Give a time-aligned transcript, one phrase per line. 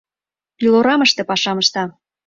[0.57, 1.83] Пилорамыште пашам ышта.